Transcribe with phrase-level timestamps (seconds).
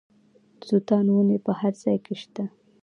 [0.57, 2.43] د توتانو ونې په هر ځای کې شته.